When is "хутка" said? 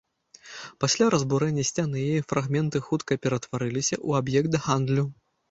2.87-3.19